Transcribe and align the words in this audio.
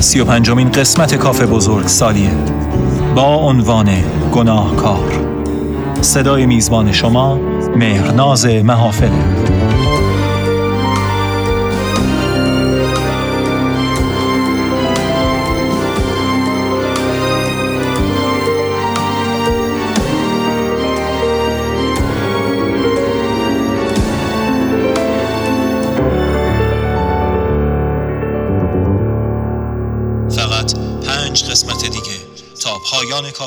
سی 0.00 0.20
و 0.20 0.24
پنجمین 0.24 0.72
قسمت 0.72 1.14
کافه 1.14 1.46
بزرگ 1.46 1.86
سالیه. 1.86 2.30
با 3.14 3.34
عنوان 3.34 3.88
گناهکار. 4.32 5.30
صدای 6.00 6.46
میزبان 6.46 6.92
شما 6.92 7.38
مهرناز 7.76 8.46
محافله 8.46 9.24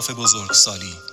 کاف 0.03 0.11
بزرگسالی. 0.11 1.12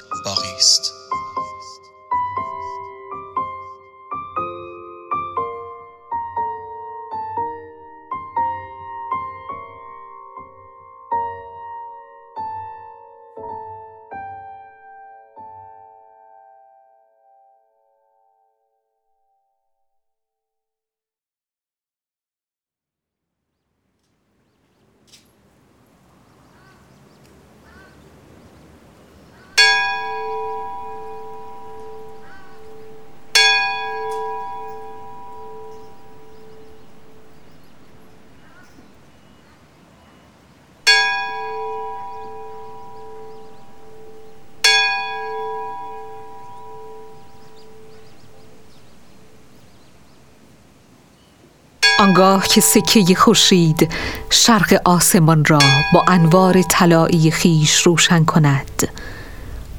آنگاه 52.01 52.47
که 52.47 52.61
سکه 52.61 53.15
خورشید 53.15 53.93
شرق 54.31 54.81
آسمان 54.85 55.45
را 55.45 55.59
با 55.93 56.05
انوار 56.09 56.63
طلایی 56.63 57.31
خیش 57.31 57.83
روشن 57.83 58.25
کند. 58.25 58.89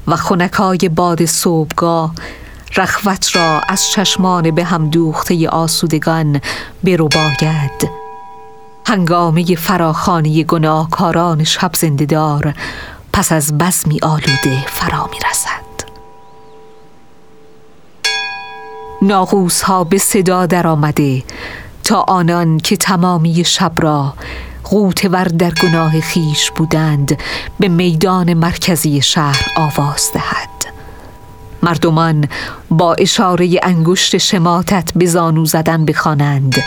و 0.06 0.16
خونکای 0.16 0.78
باد 0.78 1.24
صبحگاه 1.24 2.14
رخوت 2.76 3.36
را 3.36 3.60
از 3.68 3.90
چشمان 3.90 4.50
به 4.50 4.64
هم 4.64 4.90
دوخته 4.90 5.48
آسودگان 5.48 6.40
برو 6.84 7.08
باید. 7.08 7.90
هنگامه 8.86 9.54
فراخانی 9.54 10.44
گناهکاران 10.44 11.44
شب 11.44 11.70
زندهدار 11.76 12.54
پس 13.12 13.32
از 13.32 13.58
بزمی 13.58 13.98
آلوده 14.02 14.66
فرا 14.66 15.08
می 15.12 15.18
رسد 15.30 15.62
ناغوس 19.02 19.62
ها 19.62 19.84
به 19.84 19.98
صدا 19.98 20.46
در 20.46 20.66
آمده 20.66 21.22
تا 21.84 22.00
آنان 22.00 22.58
که 22.58 22.76
تمامی 22.76 23.44
شب 23.44 23.72
را 23.76 24.14
غوتور 24.64 25.24
در 25.24 25.50
گناه 25.50 26.00
خیش 26.00 26.50
بودند 26.50 27.18
به 27.60 27.68
میدان 27.68 28.34
مرکزی 28.34 29.02
شهر 29.02 29.46
آواز 29.56 30.10
دهد. 30.14 30.48
مردمان 31.62 32.28
با 32.70 32.94
اشاره 32.94 33.60
انگشت 33.62 34.18
شماتت 34.18 34.92
به 34.96 35.06
زانو 35.06 35.44
زدن 35.44 35.84
بخوانند 35.84 36.62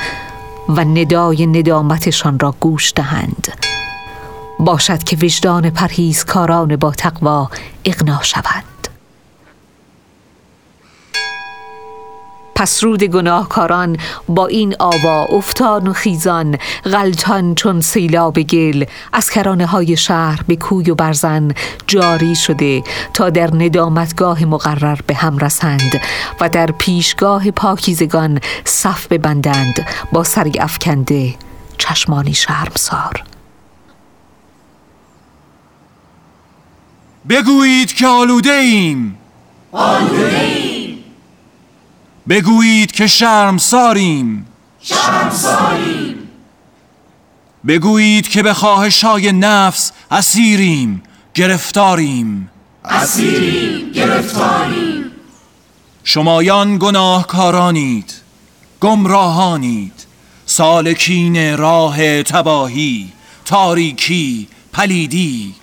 و 0.69 0.79
ندای 0.79 1.47
ندامتشان 1.47 2.39
را 2.39 2.55
گوش 2.59 2.93
دهند. 2.95 3.47
باشد 4.59 5.03
که 5.03 5.17
وجدان 5.21 5.69
پرهیزکاران 5.69 6.75
با 6.75 6.91
تقوا 6.91 7.49
اغنا 7.85 8.23
شود 8.23 8.74
پس 12.55 12.83
رود 12.83 13.03
گناهکاران 13.03 13.97
با 14.27 14.47
این 14.47 14.75
آوا 14.79 15.23
افتان 15.23 15.87
و 15.87 15.93
خیزان 15.93 16.57
غلطان 16.85 17.55
چون 17.55 17.81
سیلاب 17.81 18.41
گل. 18.41 18.85
از 19.13 19.29
کرانه 19.29 19.65
های 19.65 19.97
شهر 19.97 20.41
به 20.47 20.55
کوی 20.55 20.91
و 20.91 20.95
برزن 20.95 21.51
جاری 21.87 22.35
شده 22.35 22.83
تا 23.13 23.29
در 23.29 23.49
ندامتگاه 23.53 24.45
مقرر 24.45 24.99
به 25.07 25.15
هم 25.15 25.37
رسند 25.37 26.01
و 26.41 26.49
در 26.49 26.71
پیشگاه 26.71 27.51
پاکیزگان 27.51 28.39
صف 28.65 29.07
ببندند 29.07 29.87
با 30.11 30.23
سری 30.23 30.59
افکنده 30.59 31.35
چشمانی 31.77 32.33
شرمسار. 32.33 33.23
بگویید 37.29 37.93
که 37.93 38.07
آلوده 38.07 38.51
ایم. 38.51 39.17
آلوده 39.71 40.39
ایم. 40.39 40.74
بگویید 42.29 42.91
که 42.91 43.07
شرم 43.07 43.57
ساریم 43.57 44.45
بگویید 47.67 48.27
که 48.27 48.43
به 48.43 48.53
خواهش 48.53 49.03
های 49.03 49.31
نفس 49.31 49.91
اسیریم 50.11 51.03
گرفتاریم. 51.33 52.49
اسیریم 52.85 53.91
گرفتاریم. 53.91 55.11
شمایان 56.03 56.77
گناهکارانید 56.77 58.13
گمراهانید 58.81 60.05
سالکین 60.45 61.57
راه 61.57 62.23
تباهی 62.23 63.13
تاریکی 63.45 64.47
پلیدی. 64.73 65.55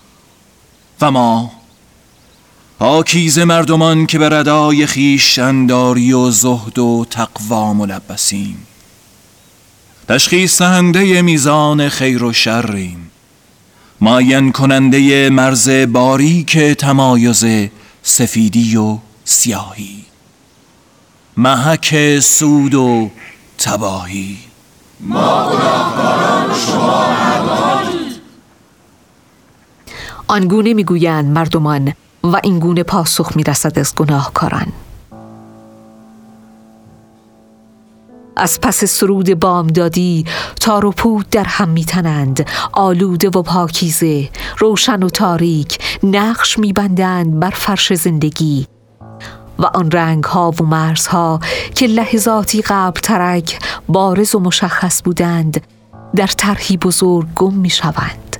و 1.00 1.10
ما 1.10 1.61
پاکیز 2.82 3.38
مردمان 3.38 4.06
که 4.06 4.18
به 4.18 4.28
ردای 4.28 4.86
خیش 4.86 5.38
انداری 5.38 6.12
و 6.12 6.30
زهد 6.30 6.78
و 6.78 7.06
تقوا 7.10 7.74
ملبسیم. 7.74 8.66
تشخیص 10.08 10.62
دهنده 10.62 11.22
میزان 11.22 11.88
خیر 11.88 12.24
و 12.24 12.32
شریم. 12.32 13.10
ماین 14.00 14.52
کننده 14.52 15.30
مرز 15.30 15.70
باریک 15.70 16.58
تمایز 16.58 17.44
سفیدی 18.02 18.76
و 18.76 18.98
سیاهی. 19.24 20.04
محک 21.36 22.20
سود 22.20 22.74
و 22.74 23.10
تباهی. 23.58 24.38
ما 25.00 25.50
گناهکاران 25.52 26.54
شما 26.66 27.06
آنگونه 30.28 30.74
می‌گویند 30.74 31.24
مردمان 31.24 31.92
و 32.24 32.40
این 32.42 32.58
گونه 32.58 32.82
پاسخ 32.82 33.36
می 33.36 33.44
رسد 33.44 33.78
از 33.78 33.94
گناهکاران. 33.94 34.72
از 38.36 38.60
پس 38.60 38.84
سرود 38.84 39.40
بامدادی 39.40 40.24
تار 40.60 40.84
و 40.84 40.90
پود 40.90 41.30
در 41.30 41.44
هم 41.44 41.68
میتنند 41.68 42.46
آلوده 42.72 43.28
و 43.28 43.42
پاکیزه 43.42 44.28
روشن 44.58 45.02
و 45.02 45.08
تاریک 45.08 45.78
نقش 46.02 46.58
میبندند 46.58 47.40
بر 47.40 47.50
فرش 47.50 47.92
زندگی. 47.92 48.66
و 49.58 49.64
آن 49.64 49.90
رنگ 49.90 50.24
ها 50.24 50.50
و 50.60 50.64
مرز 50.64 51.06
ها 51.06 51.40
که 51.74 51.86
لحظاتی 51.86 52.62
قبل 52.62 53.00
ترک 53.00 53.58
بارز 53.88 54.34
و 54.34 54.40
مشخص 54.40 55.02
بودند 55.02 55.60
در 56.16 56.26
طرحی 56.26 56.76
بزرگ 56.76 57.26
گم 57.36 57.54
می 57.54 57.70
شوند 57.70 58.31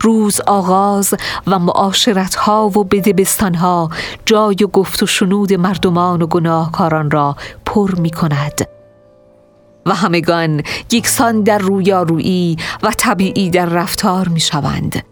روز 0.00 0.40
آغاز 0.40 1.14
و 1.46 1.58
معاشرت 1.58 2.34
ها 2.34 2.68
و 2.68 2.84
بدبستان 2.84 3.54
ها 3.54 3.90
جای 4.26 4.56
و 4.64 4.66
گفت 4.66 5.02
و 5.02 5.06
شنود 5.06 5.52
مردمان 5.52 6.22
و 6.22 6.26
گناهکاران 6.26 7.10
را 7.10 7.36
پر 7.66 7.94
می 7.94 8.10
کند 8.10 8.68
و 9.86 9.94
همگان 9.94 10.62
یکسان 10.92 11.42
در 11.42 11.58
رویارویی 11.58 12.56
و 12.82 12.90
طبیعی 12.96 13.50
در 13.50 13.66
رفتار 13.66 14.28
می 14.28 14.40
شوند 14.40 15.02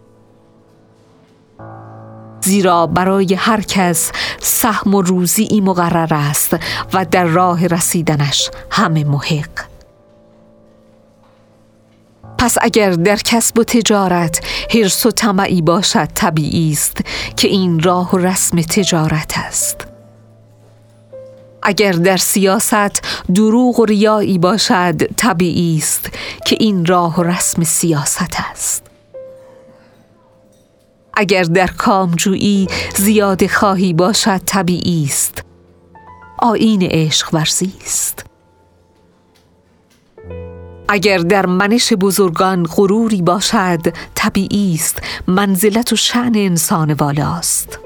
زیرا 2.41 2.87
برای 2.87 3.33
هر 3.33 3.61
کس 3.61 4.11
سهم 4.39 4.95
و 4.95 5.01
روزی 5.01 5.61
مقرر 5.61 6.13
است 6.13 6.57
و 6.93 7.05
در 7.05 7.25
راه 7.25 7.67
رسیدنش 7.67 8.49
همه 8.71 9.03
محق. 9.03 9.68
پس 12.39 12.57
اگر 12.61 12.91
در 12.91 13.15
کسب 13.15 13.59
و 13.59 13.63
تجارت 13.63 14.41
حرس 14.73 15.05
و 15.05 15.11
طمعی 15.11 15.61
باشد 15.61 16.05
طبیعی 16.05 16.71
است 16.71 16.97
که 17.37 17.47
این 17.47 17.79
راه 17.79 18.11
و 18.11 18.17
رسم 18.17 18.61
تجارت 18.61 19.33
است. 19.37 19.87
اگر 21.63 21.91
در 21.91 22.17
سیاست 22.17 23.01
دروغ 23.35 23.79
و 23.79 23.85
ریایی 23.85 24.37
باشد 24.37 24.95
طبیعی 25.17 25.77
است 25.77 26.09
که 26.45 26.57
این 26.59 26.85
راه 26.85 27.19
و 27.19 27.23
رسم 27.23 27.63
سیاست 27.63 28.35
است. 28.51 28.85
اگر 31.13 31.43
در 31.43 31.67
کامجویی 31.67 32.67
زیاد 32.95 33.47
خواهی 33.47 33.93
باشد 33.93 34.41
طبیعی 34.45 35.05
است. 35.05 35.43
آین 36.37 36.83
عشق 36.83 37.33
ورزی 37.33 37.73
است. 37.85 38.28
اگر 40.91 41.17
در 41.17 41.45
منش 41.45 41.93
بزرگان 41.93 42.63
غروری 42.63 43.21
باشد 43.21 43.79
طبیعی 44.15 44.75
است. 44.75 45.01
منزلت 45.27 45.93
و 45.93 45.95
شعن 45.95 46.35
انسان 46.35 46.93
والاست. 46.93 47.79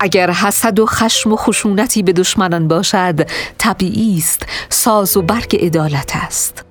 اگر 0.00 0.30
حسد 0.30 0.78
و 0.78 0.86
خشم 0.86 1.32
و 1.32 1.36
خشونتی 1.36 2.02
به 2.02 2.12
دشمنان 2.12 2.68
باشد 2.68 3.30
طبیعی 3.58 4.18
است. 4.18 4.46
ساز 4.68 5.16
و 5.16 5.22
برگ 5.22 5.56
عدالت 5.66 6.12
است. 6.14 6.64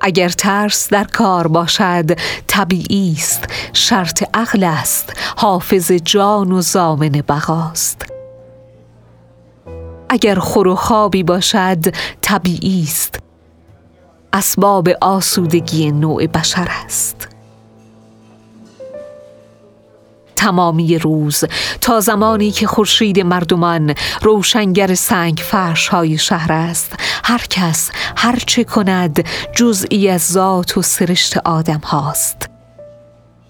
اگر 0.00 0.28
ترس 0.28 0.88
در 0.88 1.04
کار 1.04 1.48
باشد 1.48 2.18
طبیعی 2.46 3.14
است. 3.18 3.44
شرط 3.72 4.24
عقل 4.34 4.64
است. 4.64 5.12
حافظ 5.36 5.92
جان 5.92 6.52
و 6.52 6.60
زامن 6.60 7.22
بقاست. 7.28 8.15
اگر 10.08 10.38
خور 10.38 10.68
و 10.68 10.74
خوابی 10.74 11.22
باشد 11.22 11.94
طبیعی 12.20 12.82
است. 12.82 13.20
اسباب 14.32 14.88
آسودگی 15.00 15.92
نوع 15.92 16.26
بشر 16.26 16.68
است. 16.84 17.28
تمامی 20.36 20.98
روز 20.98 21.44
تا 21.80 22.00
زمانی 22.00 22.50
که 22.50 22.66
خورشید 22.66 23.20
مردمان 23.20 23.94
روشنگر 24.22 24.94
سنگ 24.94 25.42
فرش 25.44 25.88
های 25.88 26.18
شهر 26.18 26.52
است 26.52 26.92
هر 27.24 27.46
کس 27.50 27.90
هر 28.16 28.38
چه 28.46 28.64
کند 28.64 29.26
جزئی 29.54 30.08
از 30.08 30.28
ذات 30.32 30.78
و 30.78 30.82
سرشت 30.82 31.36
آدم 31.36 31.80
هاست. 31.84 32.48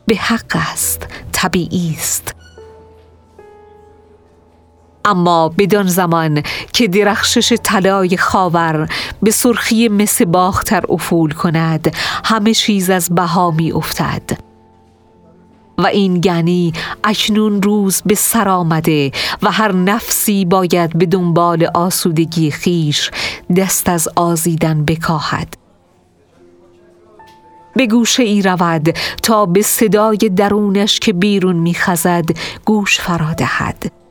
به 0.07 0.17
حق 0.17 0.57
است 0.73 1.07
طبیعی 1.33 1.97
است. 1.99 2.36
اما 5.07 5.49
بدان 5.49 5.87
زمان 5.87 6.43
که 6.73 6.89
درخشش 6.89 7.53
طلای 7.63 8.17
خاور 8.17 8.89
به 9.23 9.31
سرخی 9.31 9.89
مس 9.89 10.23
باختر 10.23 10.85
افول 10.89 11.31
کند 11.31 11.95
همه 12.25 12.55
چیز 12.55 12.91
از 12.91 13.15
بها 13.15 13.51
می 13.51 13.73
افتد. 13.73 14.47
و 15.79 15.87
این 15.87 16.21
یعنی 16.25 16.73
اکنون 17.05 17.63
روز 17.63 18.03
به 18.07 18.15
سر 18.15 18.49
آمده 18.49 19.11
و 19.43 19.51
هر 19.51 19.73
نفسی 19.73 20.45
باید 20.45 20.99
به 20.99 21.07
دنبال 21.07 21.69
آسودگی 21.75 22.51
خیش 22.51 23.11
دست 23.57 23.89
از 23.89 24.09
آزیدن 24.17 24.85
بکاهد. 24.85 25.55
به 27.77 27.87
گوشه 27.87 28.23
ای 28.23 28.43
رود 28.43 28.97
تا 29.23 29.47
به 29.47 29.63
صدای 29.63 30.17
درونش 30.17 31.01
که 31.01 31.13
بیرون 31.13 31.57
میخزد 31.57 32.25
گوش 32.65 33.01
فرا 33.01 33.33
دهد. 33.33 34.06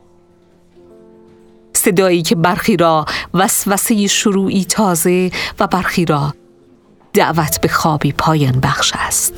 صدایی 1.86 2.22
که 2.22 2.34
برخی 2.34 2.76
را 2.76 3.04
وسوسه 3.34 4.06
شروعی 4.06 4.64
تازه 4.64 5.30
و 5.60 5.66
برخی 5.66 6.04
را 6.04 6.34
دعوت 7.12 7.60
به 7.60 7.68
خوابی 7.68 8.12
پایان 8.12 8.60
بخش 8.60 8.92
است. 8.94 9.32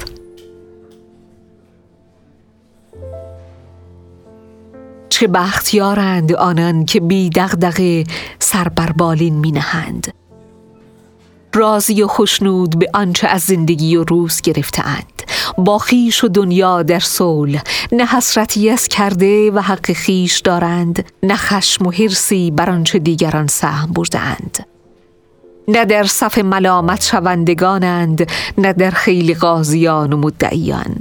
چه 5.09 5.27
بختیارند 5.27 6.33
آنان 6.33 6.85
که 6.85 7.01
بی 7.01 7.31
دغدغه 7.31 8.05
سر 8.39 8.69
بر 8.69 8.93
بالین 8.93 9.35
می 9.35 9.53
نهند 9.53 10.18
راضی 11.55 12.03
و 12.03 12.07
خوشنود 12.07 12.79
به 12.79 12.91
آنچه 12.95 13.29
از 13.29 13.43
زندگی 13.43 13.97
و 13.97 14.05
روز 14.05 14.41
گرفتهاند. 14.41 15.23
با 15.59 15.79
خیش 15.79 16.25
و 16.25 16.29
دنیا 16.29 16.83
در 16.83 16.99
صلح 16.99 17.63
نه 17.93 18.07
حسرتی 18.07 18.71
از 18.71 18.89
کرده 18.89 19.51
و 19.51 19.61
حق 19.61 19.93
خیش 19.93 20.41
دارند 20.41 21.05
نه 21.23 21.37
خشم 21.37 21.87
و 21.87 21.91
حرسی 21.91 22.51
بر 22.51 22.71
آنچه 22.71 22.99
دیگران 22.99 23.47
سهم 23.47 23.93
بردند 23.93 24.67
نه 25.69 25.85
در 25.85 26.05
صف 26.05 26.39
ملامت 26.39 27.05
شوندگانند 27.05 28.31
نه 28.59 28.73
در 28.73 28.91
خیلی 28.91 29.35
قاضیان 29.35 30.13
و 30.13 30.17
مدعیان. 30.17 30.97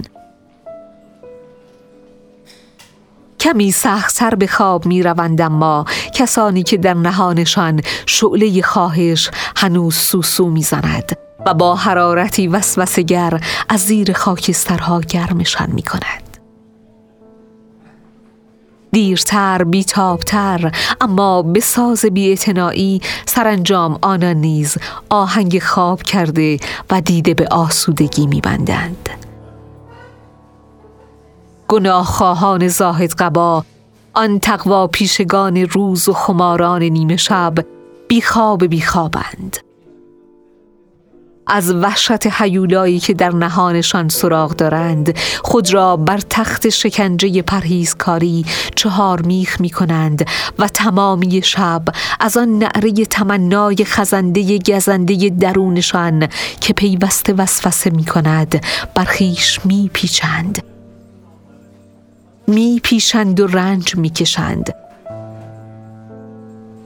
کمی 3.39 3.71
سر 3.71 4.35
به 4.35 4.47
خواب 4.47 4.85
می 4.85 5.03
روند 5.03 5.41
اما 5.41 5.85
کسانی 6.17 6.63
که 6.63 6.77
در 6.77 6.93
نهانشان 6.93 7.81
شعله 8.05 8.61
خواهش 8.61 9.31
هنوز 9.55 9.95
سوسو 9.95 10.49
می 10.49 10.61
زند 10.61 11.17
و 11.45 11.53
با 11.53 11.75
حرارتی 11.75 12.47
وسوسگر 12.47 13.43
از 13.69 13.79
زیر 13.79 14.13
خاکسترها 14.13 15.01
گرمشان 15.01 15.71
می 15.71 15.81
کند. 15.81 16.37
دیرتر 18.91 19.63
بیتابتر 19.63 20.71
اما 21.01 21.41
به 21.41 21.59
ساز 21.59 22.05
بیاعتنایی 22.05 23.01
سرانجام 23.25 23.99
آنان 24.01 24.35
نیز 24.35 24.77
آهنگ 25.09 25.59
خواب 25.59 26.01
کرده 26.01 26.57
و 26.89 27.01
دیده 27.01 27.33
به 27.33 27.47
آسودگی 27.47 28.27
میبندند. 28.27 29.09
گناهخواهان 31.67 32.67
زاهد 32.67 33.13
قبا 33.13 33.63
آن 34.17 34.39
تقوا 34.39 34.87
پیشگان 34.87 35.57
روز 35.57 36.09
و 36.09 36.13
خماران 36.13 36.83
نیمه 36.83 37.17
شب 37.17 37.53
بیخواب 38.07 38.65
بیخوابند 38.65 39.57
از 41.47 41.71
وحشت 41.71 42.27
حیولایی 42.27 42.99
که 42.99 43.13
در 43.13 43.29
نهانشان 43.29 44.09
سراغ 44.09 44.55
دارند 44.55 45.17
خود 45.43 45.73
را 45.73 45.97
بر 45.97 46.17
تخت 46.29 46.69
شکنجه 46.69 47.41
پرهیزکاری 47.41 48.45
چهار 48.75 49.21
میخ 49.21 49.61
می 49.61 49.69
کنند 49.69 50.25
و 50.59 50.67
تمامی 50.67 51.41
شب 51.41 51.83
از 52.19 52.37
آن 52.37 52.59
نعره 52.59 52.91
تمنای 52.91 53.75
خزنده 53.85 54.57
گزنده 54.57 55.29
درونشان 55.29 56.27
که 56.61 56.73
پیوسته 56.73 57.33
وسوسه 57.33 57.89
می 57.89 58.05
کند 58.05 58.65
برخیش 58.95 59.59
می 59.65 59.89
پیچند 59.93 60.76
می 62.49 62.79
پیشند 62.83 63.39
و 63.39 63.47
رنج 63.47 63.95
می 63.95 64.09
کشند 64.09 64.75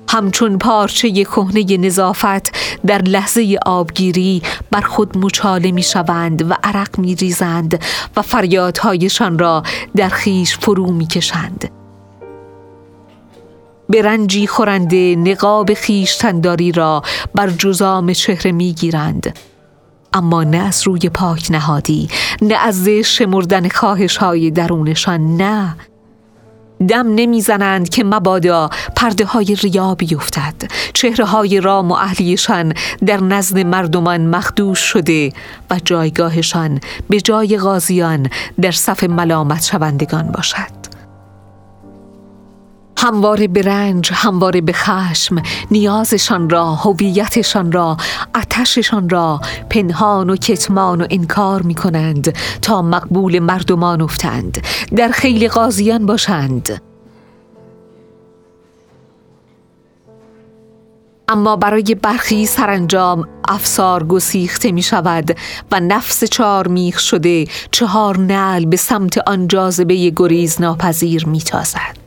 همچون 0.10 0.58
پارچه 0.58 1.12
کهنه 1.24 1.78
نظافت 1.78 2.52
در 2.86 3.02
لحظه 3.02 3.58
آبگیری 3.66 4.42
بر 4.72 4.82
خود 4.82 5.18
مچاله 5.18 5.72
می 5.72 5.84
شوند 5.84 6.52
و 6.52 6.54
عرق 6.64 7.00
می 7.00 7.16
ریزند 7.16 7.84
و 8.16 8.22
فریادهایشان 8.22 9.40
را 9.40 9.64
در 9.96 10.10
خیش 10.10 10.58
فرو 10.58 10.92
می 10.92 11.08
کشند. 11.08 11.72
به 13.90 14.02
رنجی 14.02 14.48
خورنده 14.48 15.16
نقاب 15.16 15.74
خیشتنداری 15.74 16.72
را 16.72 17.02
بر 17.36 17.50
جزام 17.50 18.14
چهره 18.14 18.52
می 18.52 18.74
گیرند. 18.74 19.40
اما 20.14 20.44
نه 20.44 20.58
از 20.58 20.88
روی 20.88 21.10
پاک 21.10 21.48
نهادی 21.52 22.10
نه 22.42 22.56
از 22.56 22.88
شمردن 22.90 23.70
خواهش 23.70 24.18
های 24.18 24.52
درونشان 24.52 25.38
نه. 25.38 25.76
دم 26.88 27.16
نمی‌زنند 27.16 27.90
که 27.90 28.04
مبادا 28.04 28.70
پرده 28.96 29.26
های 29.26 29.56
ریا 29.56 29.96
بیفتد. 29.96 30.56
چهره 30.94 31.26
های 31.26 31.62
رام 31.62 31.92
و 31.92 31.94
اهلیشان 31.94 32.74
در 33.06 33.24
نزد 33.24 33.60
مردمان 33.60 34.28
مخدوش 34.28 34.80
شده 34.80 35.34
و 35.70 35.80
جایگاهشان 35.86 36.80
به 37.10 37.22
جای 37.22 37.58
غازیان 37.58 38.30
در 38.62 38.72
صف 38.72 39.04
ملامت 39.04 39.64
شوندگان 39.64 40.32
باشد. 40.32 40.81
همواره 43.02 43.48
به 43.48 43.62
رنج 43.62 44.10
همواره 44.14 44.62
به 44.62 44.74
خشم 44.74 45.42
نیازشان 45.72 46.50
را 46.50 46.76
هویتشان 46.76 47.72
را 47.72 47.98
آتششان 48.36 49.10
را 49.10 49.42
پنهان 49.70 50.30
و 50.30 50.36
کتمان 50.36 51.02
و 51.02 51.08
انکار 51.10 51.62
می 51.62 51.76
کنند 51.76 52.38
تا 52.62 52.82
مقبول 52.82 53.40
مردمان 53.40 54.02
افتند 54.02 54.64
در 54.96 55.10
خیلی 55.10 55.48
قاضیان 55.48 56.06
باشند 56.06 56.82
اما 61.28 61.56
برای 61.56 61.96
برخی 62.02 62.46
سرانجام 62.46 63.28
افسار 63.48 64.04
گسیخته 64.04 64.72
می 64.72 64.82
شود 64.82 65.38
و 65.72 65.80
نفس 65.80 66.24
چهار 66.24 66.68
میخ 66.68 67.00
شده 67.00 67.46
چهار 67.72 68.18
نل 68.18 68.66
به 68.66 68.78
سمت 68.78 69.18
آن 69.28 69.48
جاذبه 69.48 70.10
گریز 70.16 70.62
ناپذیر 70.62 71.28
می 71.28 71.42
تازد. 71.42 72.01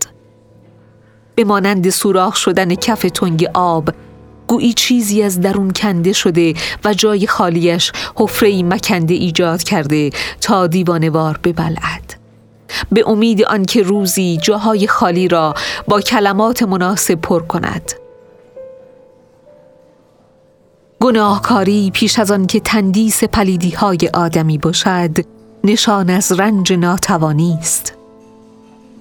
به 1.35 1.45
مانند 1.45 1.91
سوراخ 1.91 2.37
شدن 2.37 2.75
کف 2.75 3.03
تنگ 3.03 3.49
آب. 3.55 3.91
گویی 4.47 4.73
چیزی 4.73 5.23
از 5.23 5.41
درون 5.41 5.71
کنده 5.71 6.13
شده 6.13 6.55
و 6.85 6.95
جای 6.95 7.27
خالیش 7.27 7.93
حفره 8.17 8.63
مکنده 8.63 9.15
ایجاد 9.15 9.63
کرده 9.63 10.11
تا 10.41 10.67
دیوانوار 10.67 11.41
ببلعد. 11.45 12.15
به 12.93 13.09
امید 13.09 13.43
آنکه 13.43 13.83
روزی 13.83 14.39
جاهای 14.43 14.87
خالی 14.87 15.29
را 15.29 15.55
با 15.89 16.01
کلمات 16.01 16.63
مناسب 16.63 17.15
پر 17.15 17.43
کند. 17.43 17.93
گناهکاری 21.01 21.91
پیش 21.91 22.19
از 22.19 22.31
آن 22.31 22.47
که 22.47 22.61
تندیس 22.61 23.25
پلیدی 23.25 23.71
های 23.71 23.99
آدمی 24.15 24.59
باشد 24.59 25.11
نشان 25.65 26.11
از 26.11 26.33
رنج 26.33 26.73
ناتوانی 26.73 27.59
است. 27.61 28.04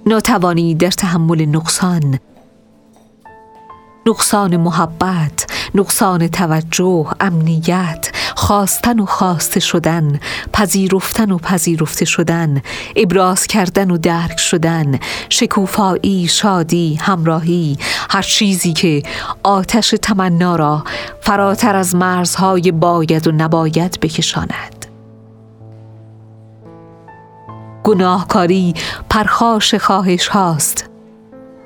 ناتوانی 0.06 0.74
در 0.74 0.90
تحمل 0.90 1.46
نقصان. 1.46 2.18
نقصان 4.06 4.56
محبت 4.56 5.46
نقصان 5.74 6.28
توجه 6.28 7.06
امنیت 7.20 8.12
خواستن 8.36 9.00
و 9.00 9.06
خواسته 9.06 9.60
شدن 9.60 10.20
پذیرفتن 10.52 11.30
و 11.30 11.38
پذیرفته 11.38 12.04
شدن 12.04 12.62
ابراز 12.96 13.46
کردن 13.46 13.90
و 13.90 13.98
درک 13.98 14.40
شدن 14.40 14.98
شکوفایی 15.28 16.28
شادی 16.28 16.94
همراهی 16.94 17.78
هر 18.10 18.22
چیزی 18.22 18.72
که 18.72 19.02
آتش 19.42 19.94
تمنا 20.02 20.56
را 20.56 20.84
فراتر 21.20 21.76
از 21.76 21.94
مرزهای 21.94 22.72
باید 22.72 23.26
و 23.26 23.32
نباید 23.32 23.98
بکشاند. 24.00 24.73
گناهکاری 27.84 28.74
پرخاش 29.10 29.74
خواهش 29.74 30.28
هاست 30.28 30.90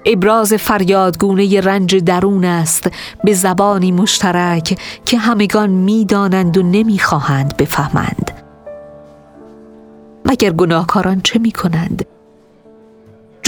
ابراز 0.07 0.53
فریادگونه 0.55 1.61
رنج 1.61 1.97
درون 1.97 2.45
است 2.45 2.91
به 3.25 3.33
زبانی 3.33 3.93
مشترک 3.93 4.79
که 5.05 5.19
همگان 5.19 5.71
می‌دانند 5.71 6.59
و 6.59 6.63
نمی‌خواهند 6.63 7.57
بفهمند 7.57 8.31
مگر 10.25 10.51
گناهکاران 10.51 11.21
چه 11.21 11.39
می 11.39 11.53
کنند؟ 11.53 12.05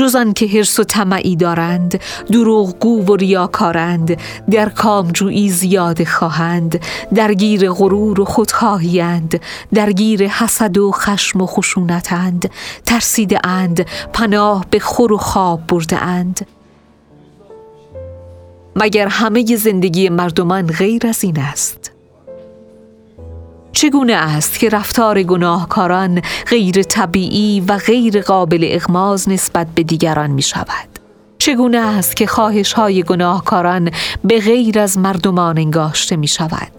جز 0.01 0.17
که 0.33 0.47
حرس 0.47 0.79
و 0.79 0.85
طمعی 0.85 1.37
دارند 1.37 2.01
دروغگو 2.33 3.05
و 3.05 3.17
ریاکارند 3.17 4.17
در 4.51 4.69
کامجویی 4.69 5.51
زیاد 5.51 6.05
خواهند 6.05 6.81
درگیر 7.15 7.71
غرور 7.71 8.21
و 8.21 8.25
خودخواهیند 8.25 9.41
درگیر 9.75 10.27
حسد 10.27 10.79
و 10.79 10.93
خشم 10.93 11.41
و 11.41 11.47
خشونتند 11.47 12.51
ترسیده 12.87 13.39
پناه 14.13 14.67
به 14.71 14.79
خور 14.79 15.13
و 15.13 15.17
خواب 15.17 15.67
برده 15.67 16.05
مگر 18.77 19.09
همه 19.09 19.57
زندگی 19.57 20.09
مردمان 20.09 20.67
غیر 20.67 21.07
از 21.07 21.25
این 21.25 21.39
است؟ 21.39 21.90
چگونه 23.81 24.13
است 24.13 24.59
که 24.59 24.69
رفتار 24.69 25.23
گناهکاران 25.23 26.23
غیر 26.51 26.83
طبیعی 26.83 27.61
و 27.61 27.79
غیر 27.79 28.21
قابل 28.21 28.69
اغماز 28.71 29.29
نسبت 29.29 29.67
به 29.75 29.83
دیگران 29.83 30.31
می 30.31 30.43
شود؟ 30.43 30.89
چگونه 31.39 31.79
است 31.79 32.17
که 32.17 32.27
خواهش 32.27 32.73
های 32.73 33.03
گناهکاران 33.03 33.91
به 34.25 34.41
غیر 34.41 34.79
از 34.79 34.99
مردمان 34.99 35.59
انگاشته 35.59 36.17
می 36.17 36.29
شود؟ 36.29 36.73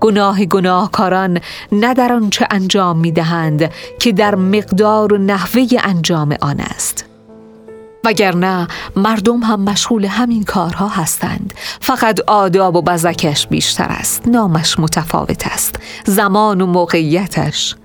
گناه 0.00 0.44
گناهکاران 0.44 1.40
نه 1.72 1.94
در 1.94 2.12
آنچه 2.12 2.46
انجام 2.50 2.98
می 2.98 3.12
دهند 3.12 3.70
که 4.00 4.12
در 4.12 4.34
مقدار 4.34 5.12
و 5.12 5.18
نحوه 5.18 5.66
انجام 5.84 6.36
آن 6.40 6.60
است 6.60 7.09
وگرنه 8.04 8.68
مردم 8.96 9.40
هم 9.40 9.60
مشغول 9.60 10.04
همین 10.04 10.44
کارها 10.44 10.88
هستند. 10.88 11.54
فقط 11.80 12.20
آداب 12.26 12.76
و 12.76 12.82
بزکش 12.82 13.46
بیشتر 13.46 13.86
است. 13.88 14.28
نامش 14.28 14.78
متفاوت 14.78 15.46
است. 15.46 15.76
زمان 16.06 16.60
و 16.60 16.66
موقعیتش. 16.66 17.76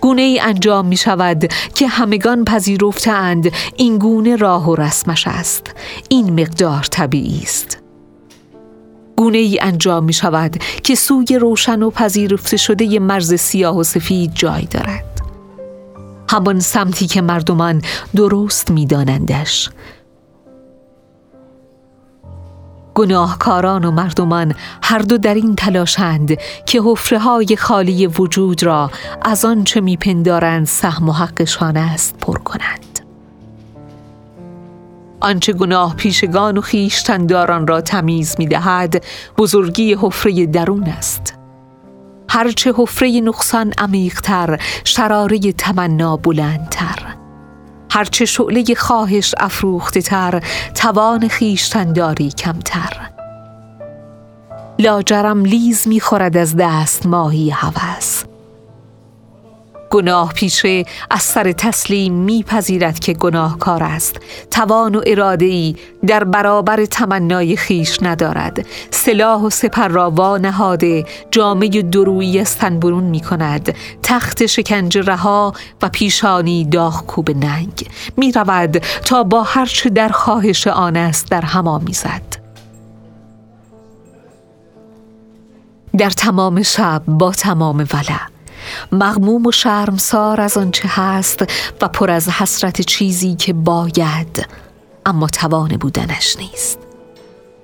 گونه 0.00 0.22
ای 0.22 0.40
انجام 0.40 0.86
می 0.86 0.96
شود 0.96 1.52
که 1.74 1.88
همگان 1.88 2.44
پذیرفتند 2.44 3.52
این 3.76 3.98
گونه 3.98 4.36
راه 4.36 4.70
و 4.70 4.74
رسمش 4.74 5.26
است. 5.26 5.74
این 6.08 6.40
مقدار 6.40 6.82
طبیعی 6.90 7.40
است. 7.42 7.78
گونه 9.16 9.38
ای 9.38 9.58
انجام 9.60 10.04
می 10.04 10.12
شود 10.12 10.56
که 10.82 10.94
سوی 10.94 11.38
روشن 11.38 11.82
و 11.82 11.90
پذیرفته 11.90 12.56
شده 12.56 12.98
مرز 12.98 13.34
سیاه 13.34 13.76
و 13.76 13.82
سفید 13.82 14.34
جای 14.34 14.64
دارد. 14.64 15.13
همان 16.34 16.60
سمتی 16.60 17.06
که 17.06 17.22
مردمان 17.22 17.82
درست 18.16 18.70
میدانندش. 18.70 19.70
گناهکاران 22.94 23.84
و 23.84 23.90
مردمان 23.90 24.54
هر 24.82 24.98
دو 24.98 25.18
در 25.18 25.34
این 25.34 25.54
تلاشند 25.54 26.36
که 26.66 26.82
حفره 26.84 27.18
های 27.18 27.56
خالی 27.58 28.06
وجود 28.06 28.62
را 28.62 28.90
از 29.22 29.44
آنچه 29.44 29.80
میپندارند 29.80 30.66
سهم 30.66 31.08
و 31.08 31.12
حقشان 31.12 31.76
است 31.76 32.18
پر 32.18 32.38
کنند. 32.38 33.00
آنچه 35.20 35.52
گناه 35.52 35.96
پیشگان 35.96 36.58
و 36.58 36.60
خیشتنداران 36.60 37.66
را 37.66 37.80
تمیز 37.80 38.34
می‌دهد 38.38 39.04
بزرگی 39.38 39.94
حفره 39.94 40.46
درون 40.46 40.84
است. 40.84 41.43
هرچه 42.34 42.72
حفره 42.76 43.20
نقصان 43.20 43.72
عمیقتر 43.78 44.58
شراره 44.84 45.52
تمنا 45.52 46.16
بلندتر. 46.16 47.14
هرچه 47.90 48.24
شعله 48.24 48.74
خواهش 48.74 49.34
افروخته 49.38 50.00
تر 50.00 50.42
توان 50.74 51.28
خیشتنداری 51.28 52.30
کمتر. 52.30 53.10
لاجرم 54.78 55.44
لیز 55.44 55.88
می‌خورد 55.88 56.36
از 56.36 56.56
دست 56.56 57.06
ماهی 57.06 57.50
هوس. 57.50 58.24
گناه 59.94 60.32
پیشه 60.32 60.84
از 61.10 61.22
سر 61.22 61.52
تسلیم 61.52 62.14
میپذیرد 62.14 62.98
که 62.98 63.12
گناهکار 63.12 63.82
است. 63.82 64.20
توان 64.50 64.94
و 64.94 65.00
اراده 65.06 65.44
ای 65.44 65.76
در 66.06 66.24
برابر 66.24 66.84
تمنای 66.84 67.56
خیش 67.56 67.98
ندارد. 68.02 68.66
سلاح 68.90 69.42
و 69.42 69.50
سپر 69.50 69.88
را 69.88 70.10
وانهاده 70.10 71.04
جامعه 71.30 71.82
درویی 71.82 72.38
از 72.38 72.56
تن 72.56 72.72
می 73.00 73.20
کند 73.20 73.74
تخت 74.02 74.46
شکنج 74.46 74.98
رها 74.98 75.52
و 75.82 75.88
پیشانی 75.88 76.64
داغ 76.64 77.06
کوب 77.06 77.30
ننگ. 77.30 77.88
می 78.16 78.32
رود 78.32 78.82
تا 79.04 79.22
با 79.22 79.42
هرچه 79.42 79.90
در 79.90 80.08
خواهش 80.08 80.66
آن 80.66 80.96
است 80.96 81.30
در 81.30 81.42
هما 81.42 81.78
می‌زد 81.78 82.36
در 85.98 86.10
تمام 86.10 86.62
شب 86.62 87.02
با 87.06 87.32
تمام 87.32 87.78
ولع. 87.78 88.33
مغموم 88.92 89.46
و 89.46 89.52
شرمسار 89.52 90.40
از 90.40 90.56
آنچه 90.56 90.88
هست 90.88 91.44
و 91.80 91.88
پر 91.88 92.10
از 92.10 92.28
حسرت 92.28 92.80
چیزی 92.80 93.34
که 93.34 93.52
باید 93.52 94.46
اما 95.06 95.26
توان 95.26 95.68
بودنش 95.68 96.36
نیست. 96.38 96.83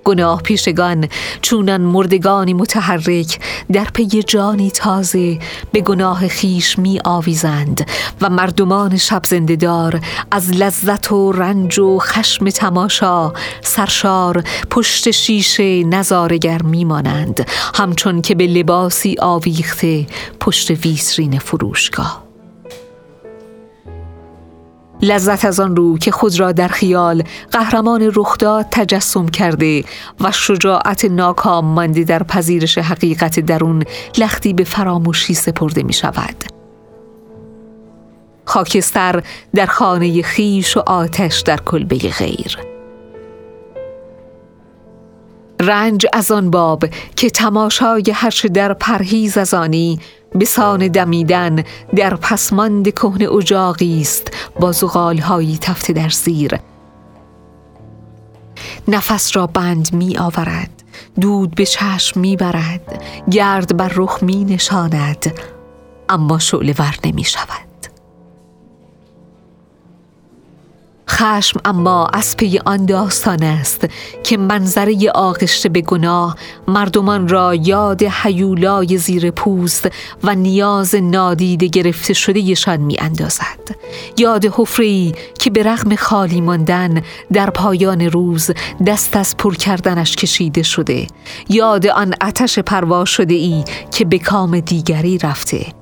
گناه 0.04 0.42
پیشگان 0.42 1.08
چونان 1.42 1.80
مردگانی 1.80 2.54
متحرک 2.54 3.38
در 3.72 3.84
پی 3.84 4.22
جانی 4.22 4.70
تازه 4.70 5.38
به 5.72 5.80
گناه 5.80 6.28
خیش 6.28 6.78
می 6.78 7.00
آویزند 7.04 7.90
و 8.20 8.30
مردمان 8.30 8.96
شب 8.96 9.22
دار 9.60 10.00
از 10.30 10.50
لذت 10.50 11.12
و 11.12 11.32
رنج 11.32 11.78
و 11.78 11.98
خشم 11.98 12.50
تماشا 12.50 13.32
سرشار 13.62 14.44
پشت 14.70 15.10
شیشه 15.10 15.84
نظارگر 15.84 16.62
می 16.62 16.84
مانند 16.84 17.46
همچون 17.74 18.22
که 18.22 18.34
به 18.34 18.46
لباسی 18.46 19.16
آویخته 19.18 20.06
پشت 20.40 20.70
ویسرین 20.70 21.38
فروشگاه. 21.38 22.29
لذت 25.02 25.44
از 25.44 25.60
آن 25.60 25.76
رو 25.76 25.98
که 25.98 26.10
خود 26.10 26.40
را 26.40 26.52
در 26.52 26.68
خیال 26.68 27.22
قهرمان 27.50 28.12
رخداد 28.14 28.66
تجسم 28.70 29.28
کرده 29.28 29.84
و 30.20 30.32
شجاعت 30.32 31.04
ناکام 31.04 31.64
مانده 31.64 32.04
در 32.04 32.22
پذیرش 32.22 32.78
حقیقت 32.78 33.40
درون 33.40 33.84
لختی 34.18 34.52
به 34.52 34.64
فراموشی 34.64 35.34
سپرده 35.34 35.82
می 35.82 35.92
شود 35.92 36.44
خاکستر 38.44 39.22
در 39.54 39.66
خانه 39.66 40.22
خیش 40.22 40.76
و 40.76 40.80
آتش 40.86 41.40
در 41.40 41.56
کلبه 41.56 41.96
غیر. 41.96 42.58
رنج 45.60 46.06
از 46.12 46.30
آن 46.30 46.50
باب 46.50 46.84
که 47.16 47.30
تماشای 47.30 48.04
هرچه 48.14 48.48
در 48.48 48.72
پرهیز 48.72 49.38
از 49.38 49.54
آنی 49.54 50.00
بسان 50.40 50.88
دمیدن 50.88 51.64
در 51.96 52.16
پسماند 52.16 52.94
کهن 52.94 53.28
اجاقی 53.28 54.00
است 54.00 54.30
با 54.60 54.72
زغالهایی 54.72 55.58
تفته 55.58 55.92
در 55.92 56.08
زیر. 56.08 56.58
نفس 58.88 59.36
را 59.36 59.46
بند 59.46 59.92
می 59.92 60.18
آورد 60.18 60.70
دود 61.20 61.54
به 61.54 61.66
چشم 61.66 62.20
می 62.20 62.36
برد 62.36 63.04
گرد 63.30 63.76
بر 63.76 63.92
رخ 63.94 64.22
می 64.22 64.44
نشاند 64.44 65.34
اما 66.08 66.38
شعله 66.38 66.74
ور 66.78 66.94
نمی 67.04 67.24
شود. 67.24 67.69
خشم 71.20 71.60
اما 71.64 72.06
از 72.06 72.36
پی 72.36 72.60
آن 72.64 72.86
داستان 72.86 73.42
است 73.42 73.88
که 74.24 74.36
منظره 74.36 75.10
آغشته 75.14 75.68
به 75.68 75.80
گناه 75.80 76.36
مردمان 76.68 77.28
را 77.28 77.54
یاد 77.54 78.02
حیولای 78.02 78.96
زیر 78.96 79.30
پوست 79.30 79.88
و 80.24 80.34
نیاز 80.34 80.94
نادیده 80.94 81.66
گرفته 81.66 82.14
شدهشان 82.14 82.76
می 82.76 82.96
اندازد. 82.98 83.76
یاد 84.16 84.46
حفری 84.52 85.14
که 85.38 85.50
به 85.50 85.62
رغم 85.62 85.96
خالی 85.96 86.40
ماندن 86.40 87.02
در 87.32 87.50
پایان 87.50 88.00
روز 88.00 88.50
دست 88.86 89.16
از 89.16 89.36
پر 89.36 89.54
کردنش 89.54 90.16
کشیده 90.16 90.62
شده 90.62 91.06
یاد 91.48 91.86
آن 91.86 92.14
آتش 92.20 92.58
پروا 92.58 93.04
شده 93.04 93.34
ای 93.34 93.64
که 93.90 94.04
به 94.04 94.18
کام 94.18 94.60
دیگری 94.60 95.18
رفته 95.18 95.79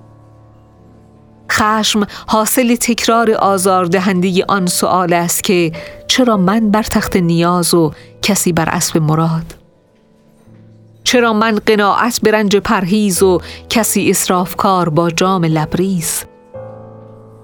خشم 1.53 2.07
حاصل 2.27 2.75
تکرار 2.75 3.31
آزاردهنده 3.31 4.45
آن 4.49 4.67
سؤال 4.67 5.13
است 5.13 5.45
که 5.45 5.73
چرا 6.09 6.37
من 6.37 6.71
بر 6.71 6.83
تخت 6.83 7.17
نیاز 7.17 7.75
و 7.75 7.93
کسی 8.23 8.53
بر 8.53 8.69
اسب 8.69 8.99
مراد؟ 8.99 9.55
چرا 11.05 11.33
من 11.33 11.59
قناعت 11.67 12.21
به 12.23 12.31
رنج 12.31 12.57
پرهیز 12.57 13.23
و 13.23 13.41
کسی 13.69 14.15
کار 14.57 14.89
با 14.89 15.11
جام 15.11 15.45
لبریز؟ 15.45 16.25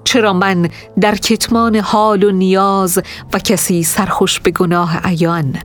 چرا 0.04 0.32
من 0.32 0.68
در 1.00 1.14
کتمان 1.14 1.76
حال 1.76 2.25
و 2.25 2.30
نیاز 2.30 3.02
و 3.32 3.38
کسی 3.38 3.82
سرخوش 3.82 4.40
به 4.40 4.50
گناه 4.50 5.00
عیان؟ 5.04 5.56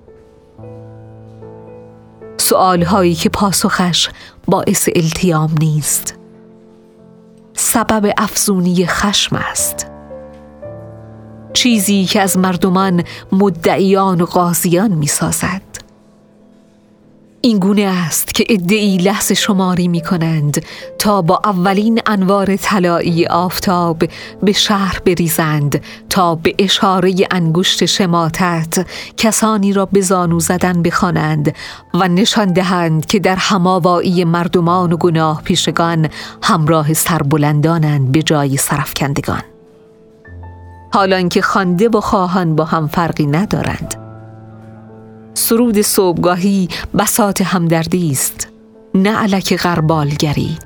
سؤال 2.37 2.83
هایی 2.83 3.15
که 3.15 3.29
پاسخش 3.29 4.09
باعث 4.47 4.89
التیام 4.95 5.55
نیست. 5.59 6.18
سبب 7.59 8.13
افزونی 8.17 8.85
خشم 8.85 9.35
است. 9.35 9.87
چیزی 11.53 12.05
که 12.05 12.21
از 12.21 12.37
مردمان 12.37 13.03
مدعیان 13.31 14.21
و 14.21 14.25
قاضیان 14.25 14.91
می 14.91 15.07
سازد 15.07 15.68
این 17.41 17.59
گونه 17.59 17.81
است 17.81 18.33
که 18.33 18.45
ادعی 18.49 18.97
لحظه 18.97 19.33
شماری 19.33 19.87
می 19.87 20.01
کنند 20.01 20.65
تا 20.99 21.21
با 21.21 21.41
اولین 21.45 22.01
انوار 22.05 22.55
طلایی 22.55 23.25
آفتاب 23.25 24.03
به 24.43 24.51
شهر 24.51 24.99
بریزند 25.05 25.81
تا 26.09 26.35
به 26.35 26.55
اشاره 26.59 27.13
انگشت 27.31 27.85
شماتت 27.85 28.85
کسانی 29.17 29.73
را 29.73 29.85
به 29.85 30.01
زانو 30.01 30.39
زدن 30.39 30.83
بخوانند 30.83 31.55
و 31.93 32.07
نشان 32.07 32.53
دهند 32.53 33.05
که 33.05 33.19
در 33.19 33.35
هماوایی 33.35 34.23
مردمان 34.23 34.93
و 34.93 34.97
گناه 34.97 35.41
پیشگان 35.41 36.09
همراه 36.43 36.93
سربلندانند 36.93 38.11
به 38.11 38.23
جای 38.23 38.57
سرفکندگان 38.57 39.43
حالان 40.93 41.29
که 41.29 41.41
خوانده 41.41 41.89
و 41.89 42.01
خواهان 42.01 42.55
با 42.55 42.65
هم 42.65 42.87
فرقی 42.87 43.25
ندارند. 43.25 44.08
سرود 45.39 45.81
صبحگاهی 45.81 46.69
بسات 46.97 47.41
همدردی 47.41 48.11
است 48.11 48.47
نه 48.95 49.17
علک 49.17 49.57
غربالگری. 49.57 50.57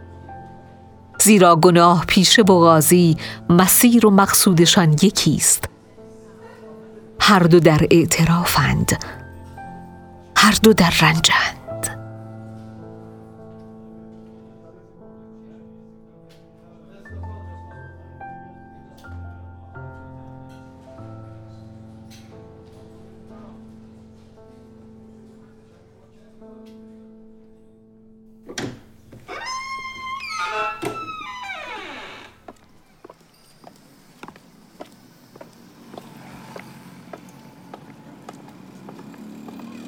زیرا 1.20 1.56
گناه 1.56 2.06
پیشه 2.06 2.42
و 2.42 2.46
غازی 2.46 3.18
مسیر 3.50 4.06
و 4.06 4.12
مقصودشان 4.12 4.94
یکیست 4.94 5.70
هر 7.20 7.40
دو 7.40 7.60
در 7.60 7.88
اعترافند 7.92 9.06
هر 10.38 10.58
دو 10.64 10.74
در 10.74 10.94
رنجند 11.02 11.63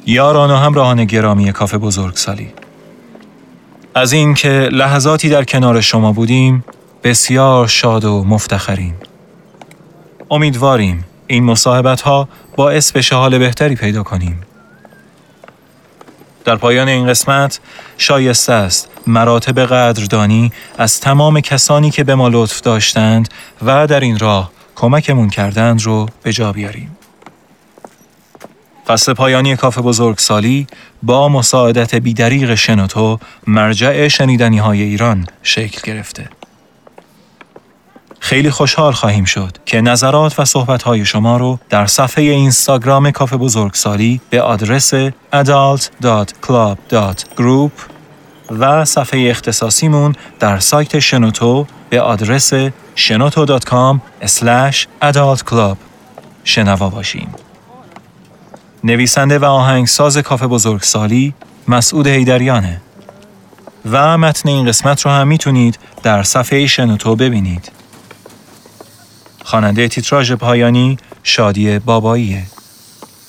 یاران 0.06 0.52
و 0.52 0.56
همراهان 0.56 1.06
گرامی 1.06 1.52
کافه 1.52 1.78
بزرگسالی 1.78 2.54
از 3.96 4.14
اینکه 4.14 4.50
لحظاتی 4.72 5.30
در 5.30 5.44
کنار 5.44 5.82
شما 5.82 6.12
بودیم 6.12 6.64
بسیار 7.04 7.68
شاد 7.68 8.06
و 8.06 8.24
مفتخریم. 8.24 8.96
امیدواریم 10.32 11.06
این 11.28 11.44
مصاحبت 11.44 12.02
ها 12.02 12.28
باعث 12.56 12.92
بشه 12.92 13.16
حال 13.16 13.38
بهتری 13.38 13.76
پیدا 13.76 14.04
کنیم. 14.04 14.42
در 16.46 16.56
پایان 16.56 16.88
این 16.88 17.08
قسمت 17.08 17.60
شایسته 17.98 18.54
است 18.54 18.90
مراتب 19.08 19.60
قدردانی 19.60 20.52
از 20.78 21.00
تمام 21.00 21.40
کسانی 21.40 21.92
که 21.92 22.04
به 22.04 22.16
ما 22.16 22.28
لطف 22.28 22.62
داشتند 22.62 23.30
و 23.66 23.88
در 23.88 24.00
این 24.00 24.20
راه 24.20 24.52
کمکمون 24.76 25.30
کردند 25.30 25.82
رو 25.82 26.06
به 26.24 26.34
جا 26.34 26.52
بیاریم. 26.52 26.95
فصل 28.88 29.14
پایانی 29.14 29.56
کافه 29.56 29.82
بزرگ 29.82 30.18
سالی 30.18 30.68
با 31.04 31.30
مساعدت 31.30 31.96
بیدریق 31.96 32.56
شنوتو 32.56 33.20
مرجع 33.48 34.08
شنیدنی 34.08 34.58
های 34.58 34.82
ایران 34.82 35.28
شکل 35.44 35.94
گرفته. 35.94 36.30
خیلی 38.20 38.50
خوشحال 38.50 38.94
خواهیم 38.94 39.26
شد 39.26 39.58
که 39.66 39.82
نظرات 39.82 40.40
و 40.40 40.46
صحبت 40.46 40.84
های 40.84 41.06
شما 41.06 41.38
رو 41.38 41.60
در 41.70 41.86
صفحه 41.86 42.24
اینستاگرام 42.24 43.12
کافه 43.12 43.38
بزرگسالی 43.38 44.22
به 44.30 44.42
آدرس 44.42 44.94
adult.club.group 45.34 47.72
و 48.60 48.86
صفحه 48.86 49.30
اختصاصیمون 49.30 50.16
در 50.40 50.60
سایت 50.60 51.00
شنوتو 51.00 51.68
به 51.90 52.02
آدرس 52.02 52.54
shenoto.com 52.96 54.00
adultclub 55.02 55.78
شنوا 56.44 56.90
باشیم. 56.90 57.45
نویسنده 58.86 59.40
و 59.40 59.46
آهنگساز 59.46 60.18
کافه 60.18 60.48
بزرگسالی 60.48 61.34
مسعود 61.68 62.08
هیدریانه 62.08 62.82
و 63.92 64.18
متن 64.18 64.50
این 64.50 64.68
قسمت 64.68 65.02
رو 65.02 65.12
هم 65.12 65.28
می‌تونید 65.28 65.80
در 66.04 66.24
صفحه 66.24 66.68
شنوتو 66.68 67.16
ببینید. 67.16 67.72
خواننده 69.44 69.88
تیتراژ 69.88 70.32
پایانی 70.32 70.98
شادی 71.24 71.80
باباییه. 71.80 72.44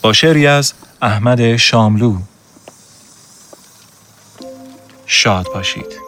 با 0.03 0.13
شعری 0.13 0.47
از 0.47 0.73
احمد 1.03 1.57
شاملو. 1.57 2.19
شاد 5.07 5.47
باشید. 5.55 6.06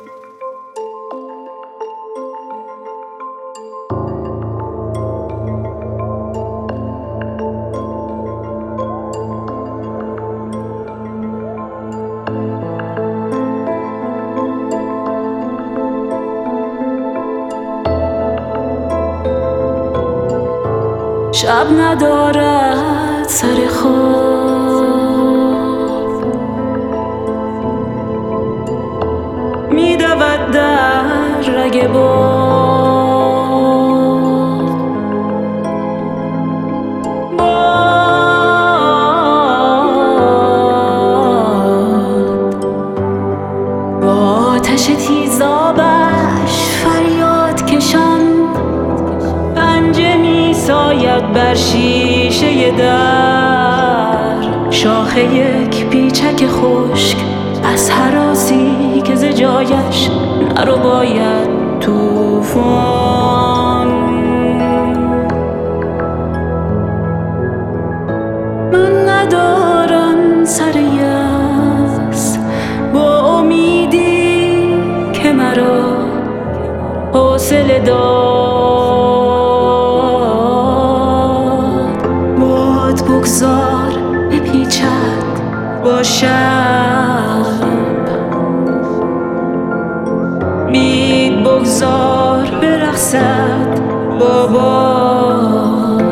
شب 21.49 21.67
ندارد 21.81 23.25
سر 23.29 23.67
خواب 23.69 24.79
میدود 29.73 30.51
در 30.53 31.41
رگ 31.41 31.87
با 31.93 32.38
بر 51.39 51.55
شیشه 51.55 52.71
در 52.71 54.71
شاخه 54.71 55.35
یک 55.35 55.87
پیچک 55.87 56.47
خشک 56.47 57.17
از 57.65 57.91
حراسی 57.91 59.03
که 59.05 59.15
ز 59.15 59.25
جایش 59.25 60.11
نرو 60.57 60.77
باید 60.77 61.49
توفان. 61.81 63.28
برخصد 93.13 93.81
با 94.21 94.47
باد 94.47 96.03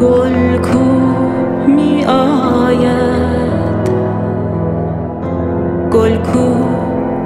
گل 0.00 0.58
کو 0.58 0.84
می 1.66 2.04
آید. 2.04 3.90
گل 5.92 6.16
کو 6.16 6.54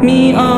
می 0.03 0.35
آید 0.35 0.58